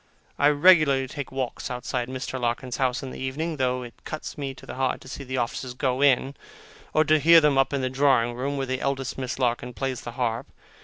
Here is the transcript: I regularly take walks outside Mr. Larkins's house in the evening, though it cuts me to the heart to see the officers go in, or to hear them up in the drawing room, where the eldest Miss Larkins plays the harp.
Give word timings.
I 0.39 0.47
regularly 0.47 1.05
take 1.07 1.31
walks 1.31 1.69
outside 1.69 2.07
Mr. 2.07 2.39
Larkins's 2.39 2.77
house 2.79 3.03
in 3.03 3.11
the 3.11 3.19
evening, 3.19 3.57
though 3.57 3.83
it 3.83 3.93
cuts 4.03 4.35
me 4.35 4.55
to 4.55 4.65
the 4.65 4.73
heart 4.73 4.99
to 5.01 5.07
see 5.07 5.23
the 5.23 5.37
officers 5.37 5.75
go 5.75 6.01
in, 6.01 6.33
or 6.91 7.03
to 7.03 7.19
hear 7.19 7.39
them 7.39 7.55
up 7.59 7.71
in 7.71 7.81
the 7.81 7.87
drawing 7.91 8.33
room, 8.33 8.57
where 8.57 8.65
the 8.65 8.81
eldest 8.81 9.19
Miss 9.19 9.37
Larkins 9.37 9.75
plays 9.75 10.01
the 10.01 10.13
harp. 10.13 10.47